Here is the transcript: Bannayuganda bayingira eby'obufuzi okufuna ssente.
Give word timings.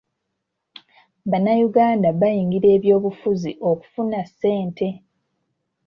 Bannayuganda 1.29 2.07
bayingira 2.19 2.67
eby'obufuzi 2.75 3.51
okufuna 3.69 4.19
ssente. 4.29 4.87